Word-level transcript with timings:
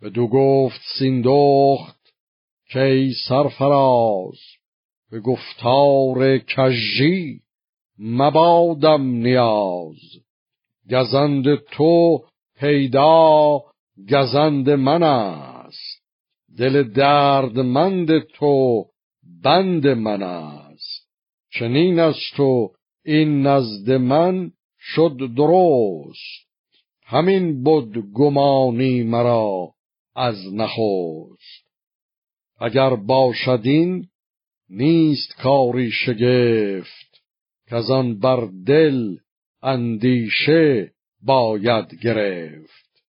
به 0.00 0.10
دو 0.10 0.26
گفت 0.26 0.80
سیندخت 0.98 2.14
که 2.70 3.10
سرفراز 3.28 4.38
به 5.10 5.20
گفتار 5.20 6.38
کژی 6.38 7.40
مبادم 7.98 9.02
نیاز. 9.02 9.96
گزند 10.90 11.54
تو 11.54 12.24
پیدا 12.56 13.60
گزند 14.12 14.70
من 14.70 15.02
است. 15.02 16.02
دل 16.58 16.82
دردمند 16.82 18.18
تو 18.18 18.84
بند 19.44 19.86
من 19.86 20.22
است. 20.22 21.08
چنین 21.50 21.98
است 21.98 22.40
و 22.40 22.72
این 23.04 23.46
نزد 23.46 23.90
من 23.90 24.50
شد 24.78 25.16
درست. 25.36 26.48
همین 27.04 27.62
بود 27.62 28.12
گمانی 28.12 29.02
مرا 29.02 29.74
از 30.18 30.54
نخست. 30.54 31.68
اگر 32.60 32.96
باشدین 32.96 34.08
نیست 34.70 35.36
کاری 35.36 35.90
شگفت 35.90 37.22
که 37.68 37.76
آن 37.76 38.18
بر 38.18 38.48
دل 38.66 39.16
اندیشه 39.62 40.92
باید 41.22 41.94
گرفت. 42.02 43.02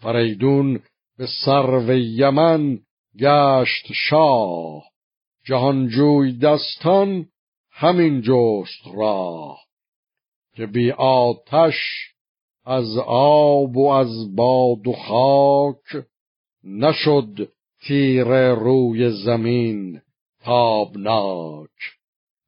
فریدون 0.00 0.80
به 1.18 1.26
سرو 1.44 1.92
یمن 1.92 2.78
گشت 3.18 3.92
شاه 3.92 4.84
جهانجوی 5.44 6.38
دستان 6.38 7.26
همین 7.70 8.20
جست 8.20 8.96
راه 8.96 9.60
که 10.56 10.66
بی 10.66 10.90
آتش 10.90 11.74
از 12.64 12.96
آب 13.06 13.76
و 13.76 13.88
از 13.88 14.36
باد 14.36 14.86
و 14.86 14.92
خاک 14.92 16.04
نشد 16.64 17.48
تیر 17.82 18.52
روی 18.52 19.10
زمین 19.24 20.00
تابناک. 20.44 21.68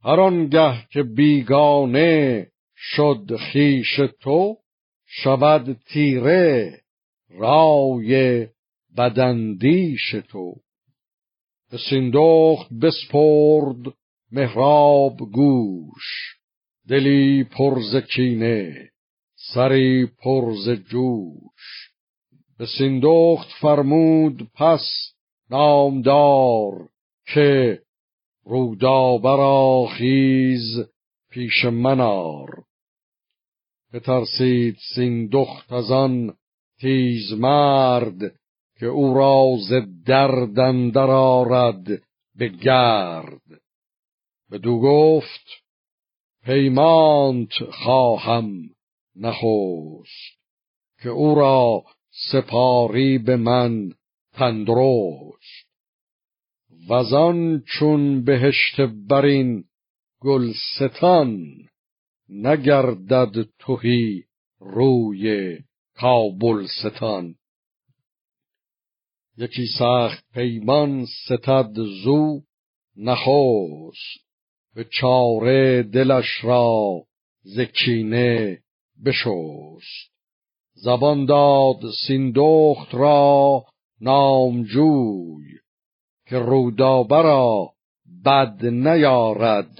هر 0.04 0.20
آنگه 0.20 0.86
که 0.90 1.02
بیگانه 1.02 2.46
شد 2.76 3.36
خیش 3.36 4.00
تو 4.20 4.56
شود 5.06 5.72
تیره 5.72 6.80
رای 7.30 8.46
بدندیش 8.96 10.10
تو. 10.28 10.54
به 11.70 11.78
سیندخت 11.90 12.72
بسپرد 12.82 13.94
مهراب 14.32 15.16
گوش 15.16 16.36
دلی 16.88 17.44
پرز 17.44 17.96
کینه 17.96 18.90
سری 19.54 20.06
پرز 20.06 20.68
جوش. 20.70 21.95
به 22.58 22.66
سیندخت 22.78 23.48
فرمود 23.60 24.50
پس 24.54 25.12
نامدار 25.50 26.88
که 27.34 27.82
رودا 28.44 29.18
برآخیز 29.18 30.84
پیش 31.30 31.64
منار 31.64 32.64
بترسید 33.92 34.76
سیندخت 34.94 35.72
از 35.72 35.90
آن 35.90 36.34
تیز 36.80 37.32
مرد 37.32 38.18
که 38.78 38.86
او 38.86 39.14
را 39.14 39.56
ز 39.68 39.72
درد 40.06 40.58
اندر 40.58 41.10
آرد 41.10 42.02
به 42.34 42.48
گرد. 42.48 43.60
بدو 44.50 44.80
گفت 44.80 45.46
پیمانت 46.44 47.52
خواهم 47.70 48.70
نخست 49.16 50.38
که 51.02 51.08
او 51.08 51.34
را 51.34 51.84
سپاری 52.16 53.18
به 53.18 53.36
من 53.36 53.92
تندرست 54.32 55.66
وزان 56.88 57.62
چون 57.78 58.24
بهشت 58.24 58.80
برین 58.80 59.64
گلستان 60.20 61.46
نگردد 62.28 63.48
توهی 63.58 64.24
روی 64.60 65.58
کابلستان. 65.94 67.34
یکی 69.38 69.66
سخت 69.78 70.24
پیمان 70.32 71.06
ستد 71.24 71.72
زو 72.04 72.42
نخست 72.96 74.26
به 74.74 74.84
چاره 74.84 75.82
دلش 75.82 76.44
را 76.44 77.02
زکینه 77.42 78.62
بشست. 79.04 80.15
زبان 80.76 81.26
داد 81.26 81.80
سیندخت 82.06 82.94
را 82.94 83.64
نامجوی 84.00 85.44
که 86.26 86.38
رودابرا 86.38 87.72
بد 88.24 88.66
نیارد 88.66 89.78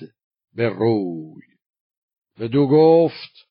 به 0.55 0.69
روی. 0.69 1.43
بدو 2.41 2.67
گفت 2.67 3.49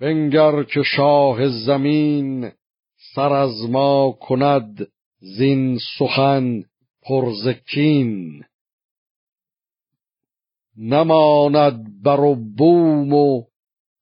بنگر 0.00 0.62
که 0.62 0.82
شاه 0.82 1.48
زمین 1.48 2.52
سر 3.14 3.32
از 3.32 3.70
ما 3.70 4.12
کند 4.20 4.88
زین 5.18 5.78
سخن 5.98 6.62
پرزکین. 7.02 8.44
نماند 10.76 12.02
بر 12.02 12.20
و 12.20 12.34
بوم 12.56 13.12
و 13.12 13.44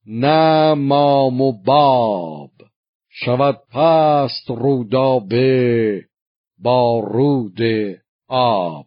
نه 0.06 0.74
مام 0.74 1.40
و 1.40 1.52
باب. 1.52 2.50
شود 3.16 3.60
پست 3.70 4.50
رودابه 4.50 6.04
با 6.58 7.00
رود 7.00 7.58
آب. 8.28 8.86